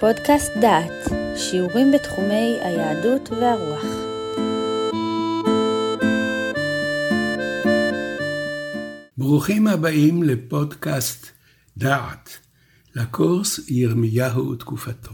[0.00, 3.84] פודקאסט דעת, שיעורים בתחומי היהדות והרוח.
[9.18, 11.26] ברוכים הבאים לפודקאסט
[11.76, 12.38] דעת,
[12.94, 15.12] לקורס ירמיהו ותקופתו.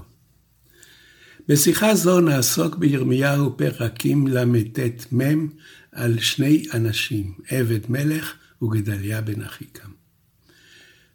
[1.48, 5.48] בשיחה זו נעסוק בירמיהו פרקים ל"ט-מ
[5.92, 9.90] על שני אנשים, עבד מלך וגדליה בן אחיקם.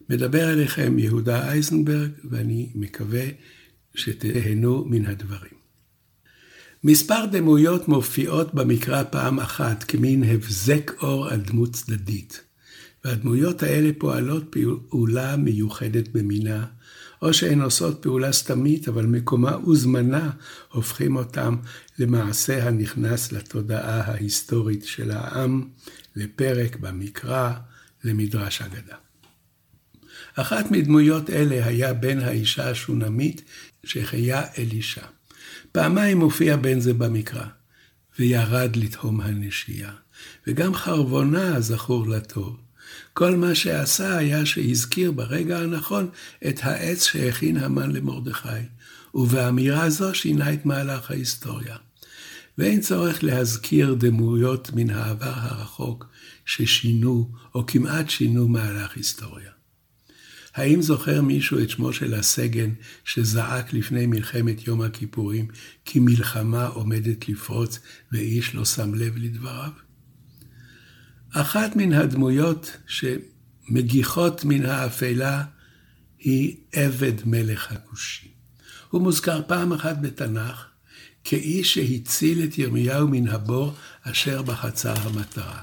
[0.09, 3.25] מדבר אליכם יהודה אייזנברג, ואני מקווה
[3.97, 5.57] שתהנו מן הדברים.
[6.83, 12.41] מספר דמויות מופיעות במקרא פעם אחת כמין הבזק אור על דמות צדדית,
[13.05, 14.55] והדמויות האלה פועלות
[14.89, 16.65] פעולה מיוחדת במינה,
[17.21, 20.29] או שהן עושות פעולה סתמית, אבל מקומה וזמנה
[20.71, 21.55] הופכים אותם
[21.99, 25.67] למעשה הנכנס לתודעה ההיסטורית של העם,
[26.15, 27.53] לפרק במקרא,
[28.03, 28.95] למדרש אגדה.
[30.35, 33.41] אחת מדמויות אלה היה בן האישה השונמית
[33.83, 35.05] שחיה אלישע.
[35.71, 37.45] פעמיים מופיע בן זה במקרא,
[38.19, 39.91] וירד לתהום הנשייה,
[40.47, 42.57] וגם חרבונה זכור לטוב.
[43.13, 46.09] כל מה שעשה היה שהזכיר ברגע הנכון
[46.47, 48.49] את העץ שהכין המן למרדכי,
[49.13, 51.75] ובאמירה זו שינה את מהלך ההיסטוריה.
[52.57, 56.07] ואין צורך להזכיר דמויות מן העבר הרחוק
[56.45, 59.56] ששינו, או כמעט שינו מהלך היסטוריה.
[60.57, 62.69] האם זוכר מישהו את שמו של הסגן
[63.05, 65.47] שזעק לפני מלחמת יום הכיפורים
[65.85, 67.79] כי מלחמה עומדת לפרוץ
[68.11, 69.71] ואיש לא שם לב לדבריו?
[71.31, 75.43] אחת מן הדמויות שמגיחות מן האפלה
[76.19, 78.27] היא עבד מלך הכושי.
[78.89, 80.65] הוא מוזכר פעם אחת בתנ"ך
[81.23, 85.61] כאיש שהציל את ירמיהו מן הבור אשר בחצר המטרה.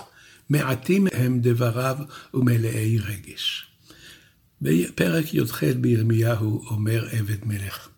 [0.50, 1.96] מעטים הם דבריו
[2.34, 3.73] ומלאי רגש.
[4.64, 7.88] בפרק י"ח בירמיהו אומר עבד מלך,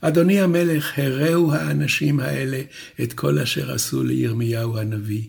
[0.00, 2.62] אדוני המלך, הראו האנשים האלה
[3.02, 5.24] את כל אשר עשו לירמיהו הנביא,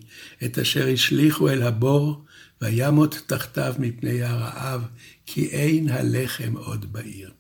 [0.46, 2.26] את אשר השליכו אל הבור,
[2.62, 4.81] וימות תחתיו מפני הרעב,
[5.26, 7.31] כי אין הלחם עוד בעיר.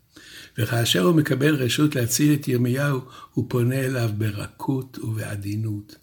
[0.57, 2.99] וכאשר הוא מקבל רשות להציל את ירמיהו,
[3.33, 5.95] הוא פונה אליו ברכות ובעדינות.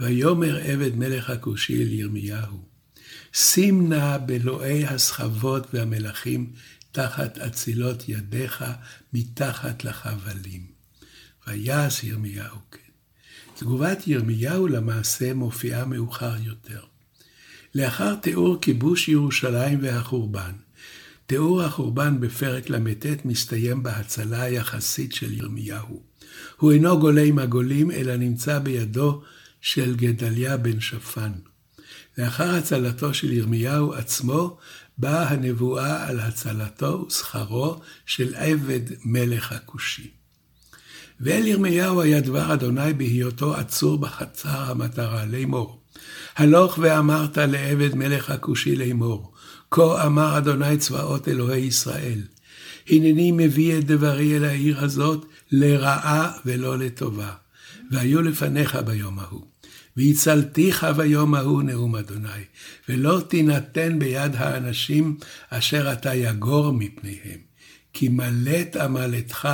[0.00, 2.71] ויאמר עבד מלך הכושי אל ירמיהו,
[3.32, 6.52] שים נא באלוהי הסחבות והמלכים
[6.92, 8.64] תחת אצילות ידיך
[9.12, 10.66] מתחת לחבלים.
[11.46, 12.78] ויעש ירמיהו כן.
[13.54, 16.80] תגובת ירמיהו למעשה מופיעה מאוחר יותר.
[17.74, 20.52] לאחר תיאור כיבוש ירושלים והחורבן,
[21.26, 26.02] תיאור החורבן בפרק ל"ט מסתיים בהצלה היחסית של ירמיהו.
[26.56, 29.22] הוא אינו גולה עם הגולים, אלא נמצא בידו
[29.60, 31.32] של גדליה בן שפן.
[32.18, 34.58] לאחר הצלתו של ירמיהו עצמו,
[34.98, 40.10] באה הנבואה על הצלתו ושכרו של עבד מלך הכושי.
[41.20, 45.82] ואל ירמיהו היה דבר אדוני בהיותו עצור בחצר המטרה לאמור.
[46.36, 49.32] הלוך ואמרת לעבד מלך הכושי לאמור,
[49.70, 52.20] כה אמר אדוני צבאות אלוהי ישראל,
[52.90, 57.32] הנני מביא את דברי אל העיר הזאת לרעה ולא לטובה,
[57.90, 59.51] והיו לפניך ביום ההוא.
[59.96, 62.44] והצלתיך ביום ההוא נאום אדוני,
[62.88, 65.16] ולא תינתן ביד האנשים
[65.50, 67.38] אשר אתה יגור מפניהם.
[67.92, 69.48] כי מלט עמלתך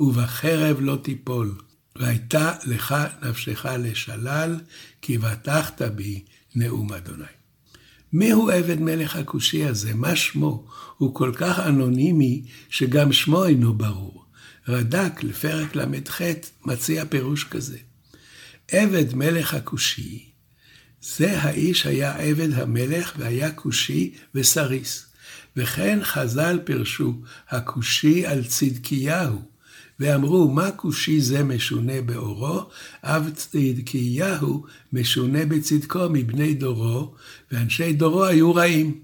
[0.00, 1.54] ובחרב לא תיפול,
[1.96, 4.60] והייתה לך נפשך לשלל,
[5.02, 7.24] כי בטחת בי נאום אדוני.
[8.12, 9.94] מיהו עבד מלך הכושי הזה?
[9.94, 10.66] מה שמו?
[10.96, 14.24] הוא כל כך אנונימי, שגם שמו אינו ברור.
[14.68, 16.20] רד"ק לפרק ל"ח
[16.64, 17.78] מציע פירוש כזה.
[18.70, 20.24] עבד מלך הכושי,
[21.02, 25.06] זה האיש היה עבד המלך והיה כושי וסריס.
[25.56, 27.14] וכן חז"ל פירשו
[27.48, 29.42] הכושי על צדקיהו,
[30.00, 32.60] ואמרו מה כושי זה משונה באורו,
[33.02, 37.14] אב צדקיהו משונה בצדקו מבני דורו,
[37.52, 39.00] ואנשי דורו היו רעים.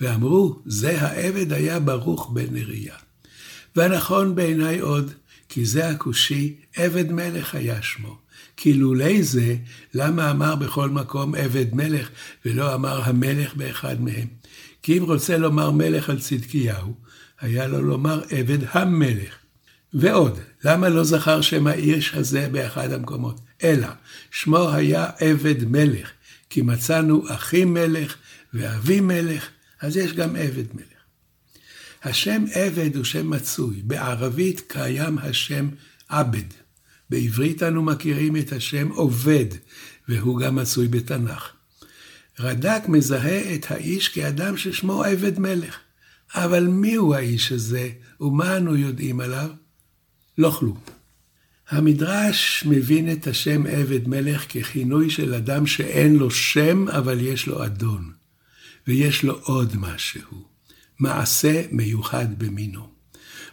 [0.00, 2.94] ואמרו, זה העבד היה ברוך בן נריה.
[3.76, 5.12] והנכון בעיניי עוד,
[5.54, 8.18] כי זה הכושי, עבד מלך היה שמו.
[8.56, 9.56] כי לולי זה,
[9.94, 12.08] למה אמר בכל מקום עבד מלך,
[12.44, 14.26] ולא אמר המלך באחד מהם?
[14.82, 16.94] כי אם רוצה לומר מלך על צדקיהו,
[17.40, 19.34] היה לו לומר עבד המלך.
[19.92, 23.40] ועוד, למה לא זכר שם האיש הזה באחד המקומות?
[23.62, 23.88] אלא,
[24.30, 26.10] שמו היה עבד מלך,
[26.50, 28.16] כי מצאנו אחי מלך
[28.54, 29.48] ואבי מלך,
[29.80, 30.93] אז יש גם עבד מלך.
[32.04, 35.68] השם עבד הוא שם מצוי, בערבית קיים השם
[36.08, 36.44] עבד.
[37.10, 39.46] בעברית אנו מכירים את השם עובד,
[40.08, 41.52] והוא גם מצוי בתנ"ך.
[42.40, 45.78] רד"ק מזהה את האיש כאדם ששמו עבד מלך.
[46.34, 47.90] אבל מי הוא האיש הזה,
[48.20, 49.50] ומה אנו יודעים עליו?
[50.38, 50.80] לא כלום.
[51.68, 57.64] המדרש מבין את השם עבד מלך ככינוי של אדם שאין לו שם, אבל יש לו
[57.64, 58.12] אדון.
[58.86, 60.53] ויש לו עוד משהו,
[60.98, 62.88] מעשה מיוחד במינו.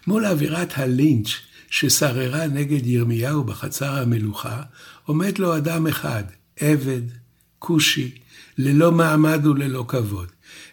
[0.08, 1.30] מול אווירת הלינץ'
[1.70, 4.62] ששררה נגד ירמיהו בחצר המלוכה,
[5.06, 6.24] עומד לו אדם אחד,
[6.60, 7.02] עבד,
[7.60, 8.12] כושי,
[8.58, 10.28] ללא מעמד וללא כבוד.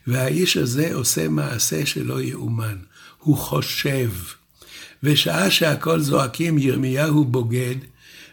[0.06, 2.76] והאיש הזה עושה מעשה שלא יאומן,
[3.18, 4.10] הוא חושב.
[5.02, 7.74] ושעה שהכל זועקים ירמיהו בוגד,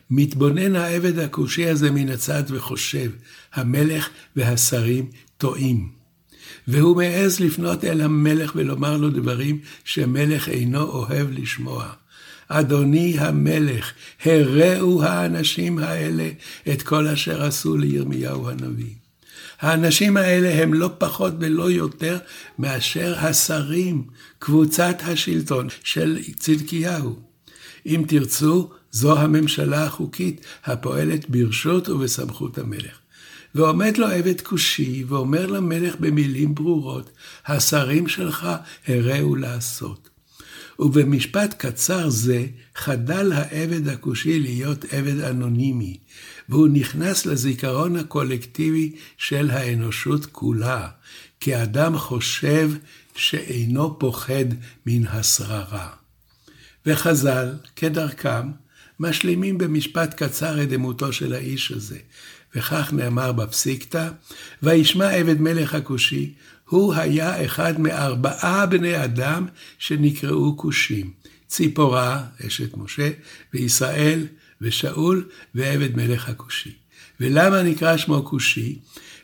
[0.10, 3.12] מתבונן העבד הכושי הזה מן הצד וחושב,
[3.54, 5.90] המלך והשרים טועים.
[6.68, 11.90] והוא מעז לפנות אל המלך ולומר לו דברים שמלך אינו אוהב לשמוע.
[12.48, 13.92] אדוני המלך,
[14.26, 16.30] הראו האנשים האלה
[16.74, 18.94] את כל אשר עשו לירמיהו הנביא.
[19.60, 22.18] האנשים האלה הם לא פחות ולא יותר
[22.60, 24.04] מאשר השרים,
[24.40, 27.20] קבוצת השלטון של צדקיהו.
[27.86, 33.00] אם תרצו, זו הממשלה החוקית הפועלת ברשות ובסמכות המלך.
[33.56, 37.12] ועומד לו עבד כושי, ואומר למלך במילים ברורות,
[37.46, 38.48] השרים שלך
[38.88, 40.10] הראו לעשות.
[40.80, 45.98] ובמשפט קצר זה, חדל העבד הכושי להיות עבד אנונימי,
[46.50, 50.88] והוא נכנס לזיכרון הקולקטיבי של האנושות כולה,
[51.40, 52.72] כאדם חושב
[53.16, 54.46] שאינו פוחד
[54.86, 55.90] מן השררה.
[56.86, 58.52] וחז"ל, כדרכם,
[59.00, 61.98] משלימים במשפט קצר את דמותו של האיש הזה,
[62.56, 64.10] וכך נאמר בפסיקתא,
[64.64, 66.34] וישמע עבד מלך הכושי,
[66.70, 69.46] הוא היה אחד מארבעה בני אדם
[69.80, 71.12] שנקראו כושים,
[71.48, 73.10] ציפורה, אשת משה,
[73.54, 74.28] וישראל,
[74.62, 76.72] ושאול, ועבד מלך הכושי.
[77.20, 78.80] ולמה נקרא שמו כושי?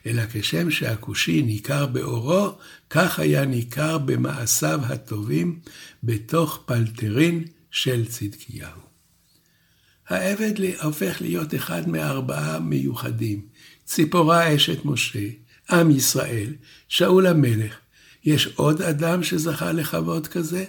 [0.05, 2.57] אלא כשם שהכושי ניכר באורו,
[2.89, 5.59] כך היה ניכר במעשיו הטובים
[6.03, 8.90] בתוך פלטרין של צדקיהו.
[10.11, 13.41] העבד הופך להיות אחד מארבעה מיוחדים,
[13.85, 15.27] ציפורה אשת משה,
[15.71, 16.53] עם ישראל,
[16.87, 17.77] שאול המלך.
[18.25, 20.65] יש עוד אדם שזכה לכבוד כזה?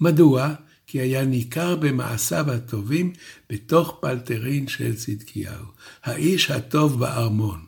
[0.00, 0.54] מדוע?
[0.86, 3.12] כי היה ניכר במעשיו הטובים
[3.50, 5.64] בתוך פלטרין של צדקיהו,
[6.04, 7.60] האיש הטוב בארמון.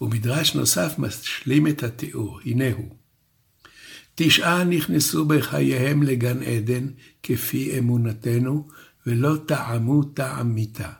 [0.00, 2.96] ומדרש נוסף משלים את התיאור, הנה הוא.
[4.14, 6.86] תשעה נכנסו בחייהם לגן עדן,
[7.22, 8.68] כפי אמונתנו,
[9.06, 10.90] ולא טעמו טעם מיתה.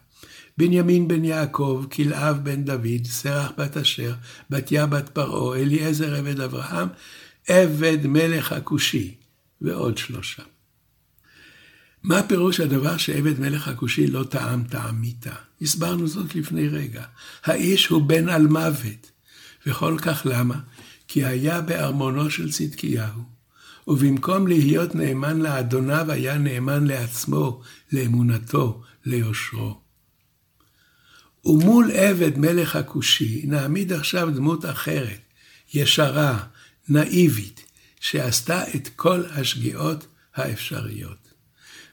[0.58, 4.14] בנימין בן יעקב, כלאב בן דוד, סרח בת אשר,
[4.50, 6.88] בתיה בת פרעה, אליעזר עבד אברהם,
[7.48, 9.14] עבד מלך הכושי,
[9.60, 10.42] ועוד שלושה.
[12.02, 15.34] מה פירוש הדבר שעבד מלך הכושי לא טעם טעם מיתה?
[15.62, 17.04] הסברנו זאת לפני רגע.
[17.44, 19.10] האיש הוא בן על מוות.
[19.66, 20.60] וכל כך למה?
[21.08, 23.22] כי היה בארמונו של צדקיהו,
[23.86, 27.62] ובמקום להיות נאמן לאדוניו, היה נאמן לעצמו,
[27.92, 29.80] לאמונתו, ליושרו.
[31.44, 35.20] ומול עבד מלך הכושי נעמיד עכשיו דמות אחרת,
[35.74, 36.46] ישרה,
[36.88, 37.64] נאיבית,
[38.00, 41.28] שעשתה את כל השגיאות האפשריות.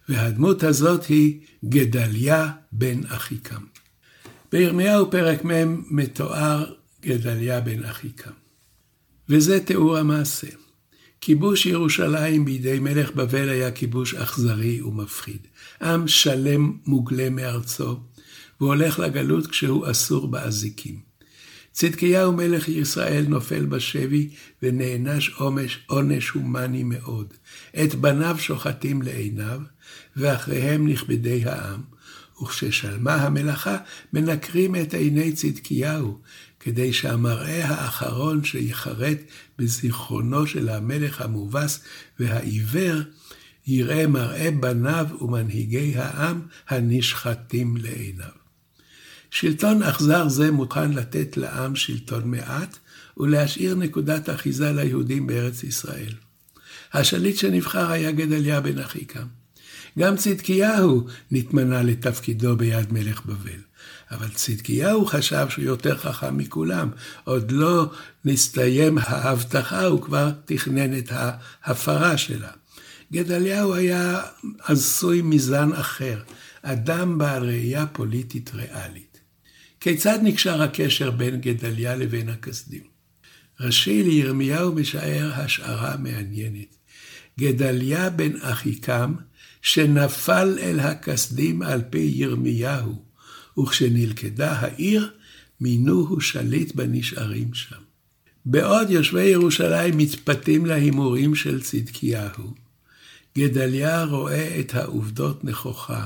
[0.10, 3.64] והדמות הזאת היא גדליה בן אחיקם.
[4.52, 8.32] בירמיהו פרק מ' מתואר גדליה בן אחיקם.
[9.30, 10.63] וזה תיאור המעשה.
[11.26, 15.48] כיבוש ירושלים בידי מלך בבל היה כיבוש אכזרי ומפחיד.
[15.82, 18.00] עם שלם מוגלה מארצו,
[18.60, 21.00] והוא הולך לגלות כשהוא אסור באזיקים.
[21.72, 24.30] צדקיהו מלך ישראל נופל בשבי
[24.64, 27.34] ונענש עונש, עונש הומני מאוד.
[27.84, 29.62] את בניו שוחטים לעיניו,
[30.16, 31.82] ואחריהם נכבדי העם,
[32.42, 33.78] וכששלמה המלאכה
[34.14, 36.20] מנקרים את עיני צדקיהו,
[36.64, 39.18] כדי שהמראה האחרון שיחרט
[39.60, 41.84] בזיכרונו של המלך המובס
[42.20, 43.02] והעיוור,
[43.68, 48.30] יראה מראה בניו ומנהיגי העם הנשחטים לעיניו.
[49.32, 52.78] שלטון אכזר זה מוכן לתת לעם שלטון מעט,
[53.18, 56.14] ולהשאיר נקודת אחיזה ליהודים בארץ ישראל.
[56.94, 59.43] השליט שנבחר היה גדליה בן אחיקם.
[60.00, 63.60] גם צדקיהו נתמנה לתפקידו ביד מלך בבל.
[64.12, 66.90] אבל צדקיהו חשב שהוא יותר חכם מכולם.
[67.24, 67.92] עוד לא
[68.26, 72.52] נסתיים ההבטחה, הוא כבר תכנן את ההפרה שלה.
[73.14, 74.22] גדליהו היה
[74.64, 76.20] עשוי מזן אחר,
[76.62, 79.20] אדם בעל ראייה פוליטית ריאלית.
[79.80, 82.84] כיצד נקשר הקשר בין גדליה לבין הכסדים?
[83.60, 86.76] ראשי לירמיהו משער השערה מעניינת.
[87.40, 89.14] גדליה בן אחיקם,
[89.64, 93.04] שנפל אל הכסדים על פי ירמיהו,
[93.60, 95.12] וכשנלכדה העיר,
[95.62, 97.82] מינוהו שליט בנשארים שם.
[98.46, 102.54] בעוד יושבי ירושלים מתפתים להימורים של צדקיהו,
[103.38, 106.06] גדליה רואה את העובדות נכוחה,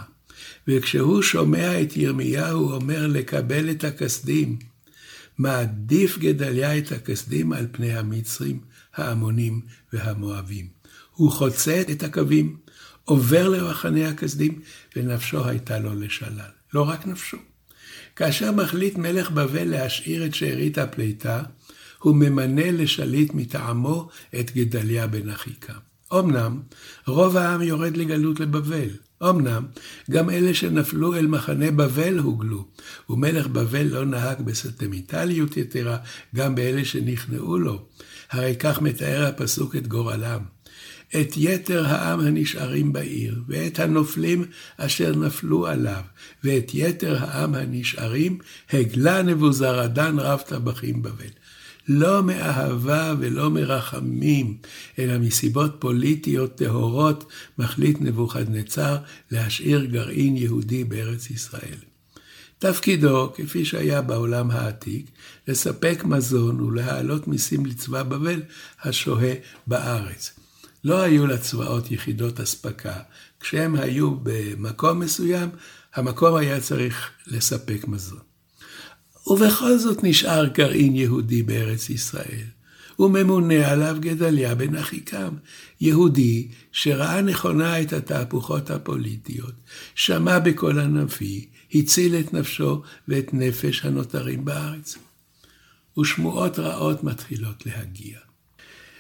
[0.68, 4.60] וכשהוא שומע את ירמיהו אומר לקבל את הכסדים,
[5.38, 8.60] מעדיף גדליה את הכסדים על פני המצרים,
[8.96, 9.62] העמונים
[9.94, 10.68] והמואבים.
[11.14, 12.58] הוא חוצה את הקווים,
[13.08, 14.60] עובר למחנה הכסדים,
[14.96, 16.52] ונפשו הייתה לו לשלל.
[16.74, 17.38] לא רק נפשו.
[18.16, 21.44] כאשר מחליט מלך בבל להשאיר את שארית הפליטה,
[22.00, 24.10] הוא ממנה לשליט מטעמו
[24.40, 25.74] את גדליה בן אחיקם.
[26.14, 26.62] אמנם,
[27.08, 28.90] רוב העם יורד לגלות לבבל.
[29.24, 29.66] אמנם,
[30.12, 32.68] גם אלה שנפלו אל מחנה בבל הוגלו,
[33.10, 35.98] ומלך בבל לא נהג בסטמיטליות יתרה
[36.36, 37.86] גם באלה שנכנעו לו.
[38.32, 40.57] הרי כך מתאר הפסוק את גורלם.
[41.16, 44.46] את יתר העם הנשארים בעיר, ואת הנופלים
[44.78, 46.02] אשר נפלו עליו,
[46.44, 48.38] ואת יתר העם הנשארים,
[48.74, 51.30] הגלה נבוזרדן רב טבחים בבל.
[51.88, 54.58] לא מאהבה ולא מרחמים,
[55.00, 58.98] אלא מסיבות פוליטיות טהורות, מחליט נבוכדנצר
[59.32, 61.78] להשאיר גרעין יהודי בארץ ישראל.
[62.60, 65.06] תפקידו, כפי שהיה בעולם העתיק,
[65.48, 68.42] לספק מזון ולהעלות מיסים לצבא בבל
[68.84, 69.34] השוהה
[69.68, 70.40] בארץ.
[70.88, 73.00] לא היו לצבאות יחידות אספקה.
[73.40, 75.50] כשהם היו במקום מסוים,
[75.96, 78.20] המקום היה צריך לספק מזון.
[79.28, 82.46] ובכל זאת נשאר גרעין יהודי בארץ ישראל.
[83.00, 85.34] וממונה עליו גדליה בן אחיקם,
[85.82, 89.54] יהודי שראה נכונה את התהפוכות הפוליטיות,
[89.96, 94.98] שמע בקול הנביא, הציל את נפשו ואת נפש הנותרים בארץ.
[96.00, 98.27] ושמועות רעות מתחילות להגיע.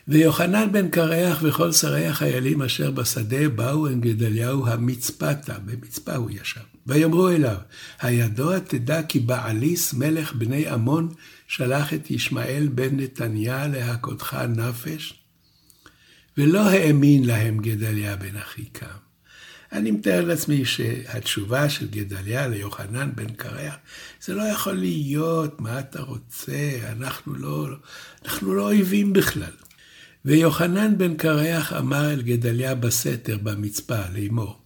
[0.07, 6.61] ויוחנן בן קרח וכל שרי החיילים אשר בשדה באו אל גדליהו המצפתה, במצפה הוא ישב.
[6.87, 7.57] ויאמרו אליו,
[8.01, 11.09] הידוע תדע כי בעליס מלך בני עמון
[11.47, 15.13] שלח את ישמעאל בן נתניה להכותך נפש?
[16.37, 18.87] ולא האמין להם גדליה בן אחיקם.
[19.71, 23.75] אני מתאר לעצמי שהתשובה של גדליה ליוחנן בן קרח,
[24.21, 27.67] זה לא יכול להיות, מה אתה רוצה, אנחנו לא,
[28.25, 29.66] אנחנו לא אויבים בכלל.
[30.25, 34.59] ויוחנן בן קרח אמר אל גדליה בסתר במצפה לאמור,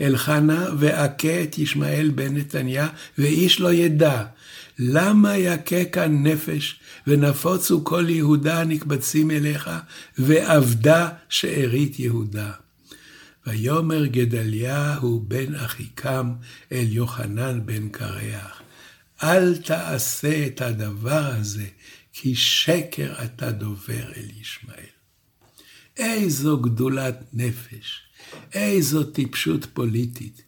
[0.00, 4.24] אלחנה והכה את ישמעאל בן נתניה, ואיש לא ידע.
[4.78, 9.70] למה יכה כאן נפש, ונפוצו כל יהודה הנקבצים אליך,
[10.18, 12.50] ואבדה שארית יהודה.
[13.46, 16.32] ויאמר גדליהו בן אחיקם
[16.72, 18.62] אל יוחנן בן קרח,
[19.22, 21.66] אל תעשה את הדבר הזה,
[22.12, 24.95] כי שקר אתה דובר אל ישמעאל.
[25.96, 28.00] איזו גדולת נפש,
[28.54, 30.42] איזו טיפשות פוליטית.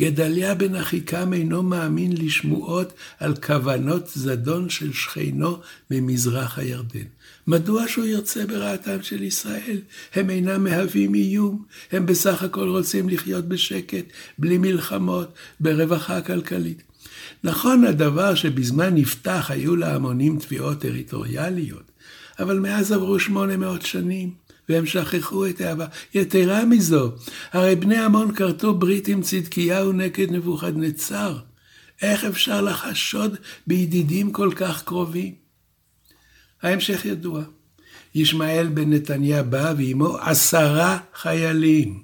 [0.00, 5.60] גדליה בן אחיקם אינו מאמין לשמועות על כוונות זדון של שכנו
[5.90, 7.04] ממזרח הירדן.
[7.46, 9.78] מדוע שהוא ירצה ברעתם של ישראל?
[10.14, 14.04] הם אינם מהווים איום, הם בסך הכל רוצים לחיות בשקט,
[14.38, 16.82] בלי מלחמות, ברווחה כלכלית.
[17.44, 21.90] נכון הדבר שבזמן נפתח היו להמונים תביעות טריטוריאליות,
[22.38, 24.43] אבל מאז עברו שמונה מאות שנים.
[24.68, 25.86] והם שכחו את העבר.
[26.14, 27.12] יתרה מזו,
[27.52, 31.38] הרי בני עמון כרתו ברית עם צדקיהו נגד נבוכדנצר.
[32.02, 35.34] איך אפשר לחשוד בידידים כל כך קרובים?
[36.62, 37.42] ההמשך ידוע.
[38.14, 42.02] ישמעאל בן נתניה בא ועמו עשרה חיילים.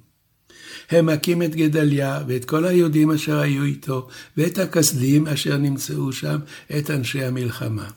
[0.90, 6.38] הם מכים את גדליה ואת כל היהודים אשר היו איתו, ואת הכסדים אשר נמצאו שם,
[6.78, 7.90] את אנשי המלחמה.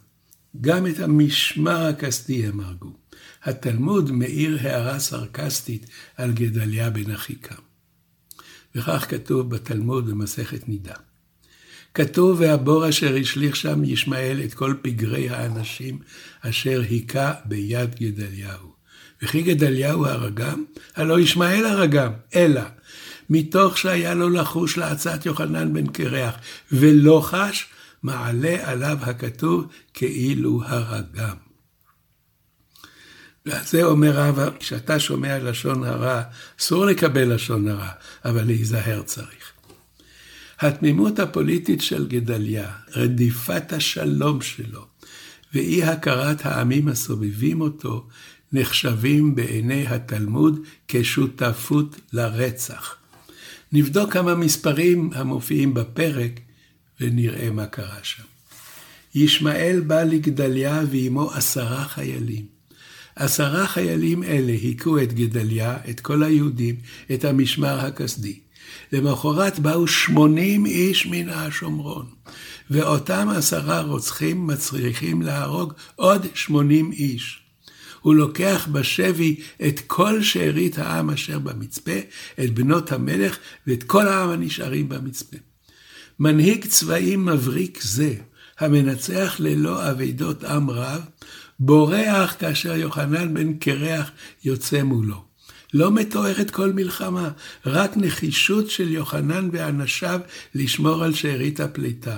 [0.61, 3.02] גם את המשמר הכסדי הם הרגו.
[3.43, 5.85] התלמוד מאיר הערה סרקסטית
[6.17, 7.61] על גדליה בן אחיקם.
[8.75, 10.95] וכך כתוב בתלמוד במסכת נידה.
[11.93, 15.99] כתוב, והבור אשר השליך שם ישמעאל את כל פגרי האנשים
[16.41, 18.73] אשר היכה ביד גדליהו.
[19.21, 20.63] וכי גדליהו הרגם?
[20.95, 22.61] הלא ישמעאל הרגם, אלא
[23.29, 26.35] מתוך שהיה לו לחוש לעצת יוחנן בן קרח,
[26.71, 27.65] ולא חש,
[28.03, 31.35] מעלה עליו הכתוב כאילו הרגם.
[33.45, 36.21] זה אומר רבא, כשאתה שומע לשון הרע,
[36.59, 37.89] אסור לקבל לשון הרע,
[38.25, 39.51] אבל להיזהר צריך.
[40.59, 44.85] התמימות הפוליטית של גדליה, רדיפת השלום שלו,
[45.53, 48.07] ואי הכרת העמים הסובבים אותו,
[48.51, 52.95] נחשבים בעיני התלמוד כשותפות לרצח.
[53.71, 56.39] נבדוק כמה מספרים המופיעים בפרק,
[56.99, 58.23] ונראה מה קרה שם.
[59.15, 62.52] ישמעאל בא לגדליה ועמו עשרה חיילים.
[63.15, 66.75] עשרה חיילים אלה היכו את גדליה, את כל היהודים,
[67.13, 68.39] את המשמר הכסדי.
[68.91, 72.05] למחרת באו שמונים איש מן השומרון,
[72.69, 77.39] ואותם עשרה רוצחים מצליחים להרוג עוד שמונים איש.
[78.01, 79.35] הוא לוקח בשבי
[79.67, 81.99] את כל שארית העם אשר במצפה,
[82.43, 85.37] את בנות המלך ואת כל העם הנשארים במצפה.
[86.19, 88.15] מנהיג צבאים מבריק זה,
[88.59, 91.01] המנצח ללא אבידות עם רב,
[91.65, 94.11] בורח כאשר יוחנן בן קרח
[94.43, 95.23] יוצא מולו.
[95.73, 97.31] לא מתוארת כל מלחמה,
[97.65, 100.19] רק נחישות של יוחנן ואנשיו
[100.55, 102.17] לשמור על שארית הפליטה.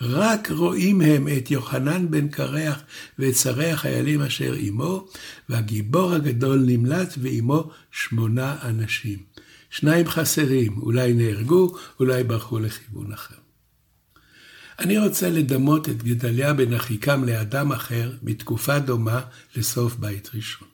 [0.00, 2.80] רק רואים הם את יוחנן בן קרח
[3.18, 5.06] ואת שרי החיילים אשר עמו,
[5.48, 9.18] והגיבור הגדול נמלט ועמו שמונה אנשים.
[9.70, 13.43] שניים חסרים, אולי נהרגו, אולי ברחו לכיוון אחר.
[14.78, 19.20] אני רוצה לדמות את גדליה בן אחיקם לאדם אחר בתקופה דומה
[19.56, 20.68] לסוף בית ראשון.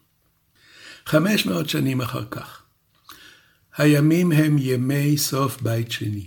[1.06, 2.62] חמש מאות שנים אחר כך.
[3.76, 6.26] הימים הם ימי סוף בית שני.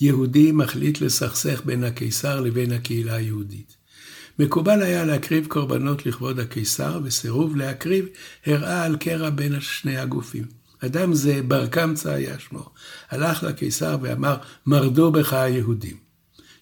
[0.00, 3.76] יהודי מחליט לסכסך בין הקיסר לבין הקהילה היהודית.
[4.38, 8.06] מקובל היה להקריב קורבנות לכבוד הקיסר, וסירוב להקריב
[8.46, 10.44] הראה על קרע בין שני הגופים.
[10.84, 12.70] אדם זה, בר קמצא היה שמו,
[13.10, 16.09] הלך לקיסר ואמר, מרדו בך היהודים.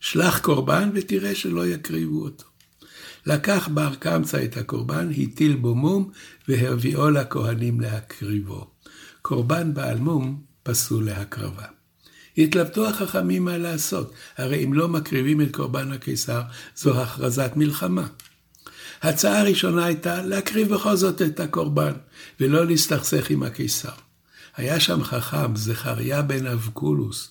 [0.00, 2.44] שלח קורבן ותראה שלא יקריבו אותו.
[3.26, 6.10] לקח בר קמצא את הקורבן, הטיל בו מום,
[6.48, 8.66] והביאו לכהנים להקריבו.
[9.22, 11.64] קורבן בעל מום פסול להקרבה.
[12.38, 16.42] התלבטו החכמים מה לעשות, הרי אם לא מקריבים את קורבן הקיסר,
[16.76, 18.06] זו הכרזת מלחמה.
[19.02, 21.92] הצעה הראשונה הייתה להקריב בכל זאת את הקורבן,
[22.40, 23.92] ולא להסתכסך עם הקיסר.
[24.56, 27.30] היה שם חכם, זכריה בן אבקולוס,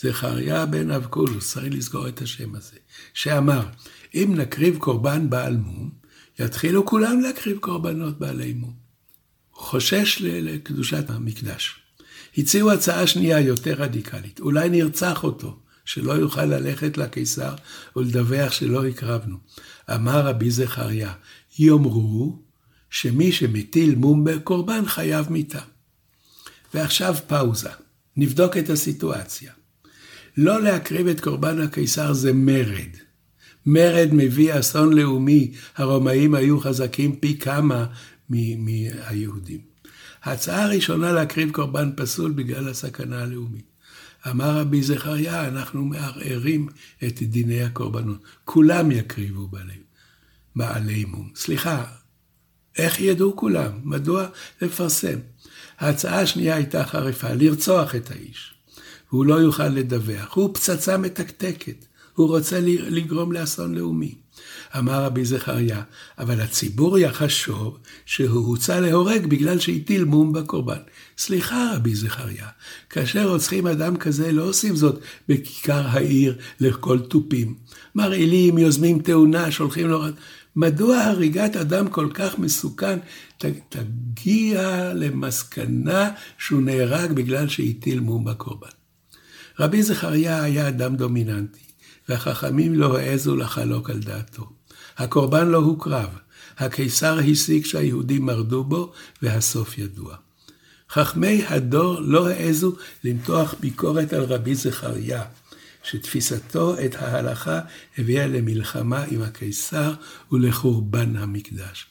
[0.00, 2.76] זכריה בן אבקולוס, צריך לזכור את השם הזה,
[3.14, 3.66] שאמר,
[4.14, 5.90] אם נקריב קורבן בעל מום,
[6.38, 8.74] יתחילו כולם להקריב קורבנות בעלי מום.
[9.52, 11.80] חושש לקדושת המקדש.
[12.38, 17.54] הציעו הצעה שנייה יותר רדיקלית, אולי נרצח אותו, שלא יוכל ללכת לקיסר
[17.96, 19.36] ולדווח שלא הקרבנו.
[19.94, 21.12] אמר רבי זכריה,
[21.58, 22.42] יאמרו
[22.90, 25.62] שמי שמטיל מום בקורבן חייב מיתה.
[26.74, 27.70] ועכשיו פאוזה,
[28.16, 29.57] נבדוק את הסיטואציה.
[30.40, 32.96] לא להקריב את קורבן הקיסר זה מרד.
[33.66, 37.86] מרד מביא אסון לאומי, הרומאים היו חזקים פי כמה
[38.28, 39.60] מהיהודים.
[40.22, 43.64] ההצעה הראשונה להקריב קורבן פסול בגלל הסכנה הלאומית.
[44.30, 46.68] אמר רבי זכריה, אנחנו מערערים
[47.04, 48.22] את דיני הקורבנות.
[48.44, 49.80] כולם יקריבו בעלי,
[50.56, 51.30] בעלי מום.
[51.36, 51.84] סליחה,
[52.76, 53.72] איך ידעו כולם?
[53.84, 54.26] מדוע
[54.62, 55.18] לפרסם?
[55.78, 58.57] ההצעה השנייה הייתה חריפה, לרצוח את האיש.
[59.12, 60.34] והוא לא יוכל לדווח.
[60.34, 61.84] הוא פצצה מתקתקת.
[62.14, 64.14] הוא רוצה לגרום לאסון לאומי.
[64.78, 65.82] אמר רבי זכריה,
[66.18, 70.78] אבל הציבור יחשוב שהוא הוצא להורג בגלל שהטיל מום בקורבן.
[71.18, 72.46] סליחה, רבי זכריה,
[72.90, 77.54] כאשר רוצחים אדם כזה, לא עושים זאת בכיכר העיר לכל תופים.
[77.94, 80.04] מרעילים, יוזמים תאונה, שולחים לו...
[80.56, 82.98] מדוע הריגת אדם כל כך מסוכן
[83.68, 88.77] תגיע למסקנה שהוא נהרג בגלל שהטיל מום בקורבן?
[89.58, 91.68] רבי זכריה היה אדם דומיננטי.
[92.08, 94.50] והחכמים לא העזו לחלוק על דעתו.
[94.98, 96.08] הקורבן לא הוקרב,
[96.58, 98.92] הקיסר הסיק שהיהודים מרדו בו,
[99.22, 100.16] והסוף ידוע.
[100.90, 105.22] חכמי הדור לא העזו למתוח ביקורת על רבי זכריה,
[105.82, 107.60] שתפיסתו את ההלכה
[107.98, 109.92] הביאה למלחמה עם הקיסר
[110.32, 111.86] ולחורבן המקדש.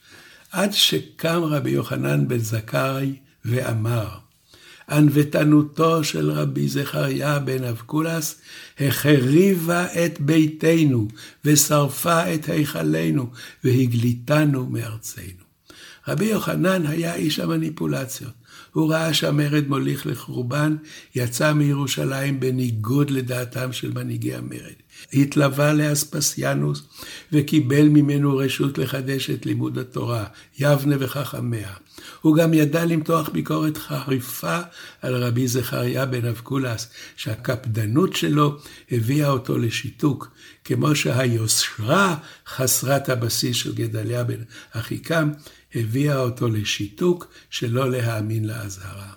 [0.52, 4.08] עד שקם רבי יוחנן בן זכאי ואמר,
[4.90, 8.40] ענוותנותו של רבי זכריה בן אבקולס
[8.80, 11.08] החריבה את ביתנו
[11.44, 13.30] ושרפה את היכלנו
[13.64, 15.48] והגליתנו מארצנו.
[16.08, 18.37] רבי יוחנן היה איש המניפולציות.
[18.72, 20.76] הוא ראה שהמרד מוליך לחורבן,
[21.14, 24.74] יצא מירושלים בניגוד לדעתם של מנהיגי המרד.
[25.12, 26.82] התלווה לאספסיאנוס
[27.32, 30.24] וקיבל ממנו רשות לחדש את לימוד התורה,
[30.58, 31.72] יבנה וחכמיה.
[32.20, 34.58] הוא גם ידע למתוח ביקורת חריפה
[35.02, 38.56] על רבי זכריה בן אבקולס, שהקפדנות שלו
[38.90, 40.30] הביאה אותו לשיתוק,
[40.64, 42.16] כמו שהיושרה
[42.46, 44.42] חסרת הבסיס של גדליה בן
[44.72, 45.30] אחיקם,
[45.74, 49.12] הביאה אותו לשיתוק שלא להאמין לאזהרה.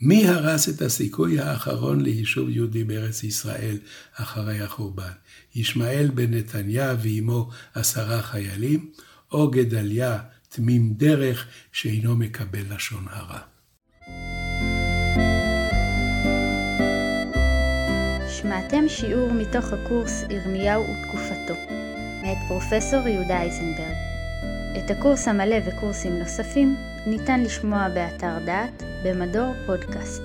[0.00, 3.78] מי הרס את הסיכוי האחרון ליישוב יהודי בארץ ישראל
[4.14, 5.12] אחרי החורבן?
[5.54, 8.90] ישמעאל בן נתניה ועמו עשרה חיילים,
[9.32, 10.18] או גדליה
[10.48, 13.40] תמים דרך שאינו מקבל לשון הרע.
[18.28, 21.54] שמעתם שיעור מתוך הקורס ירמיהו ותקופתו,
[22.22, 24.05] מאת פרופסור יהודה אייזנברג.
[24.78, 30.22] את הקורס המלא וקורסים נוספים ניתן לשמוע באתר דעת במדור פודקאסט.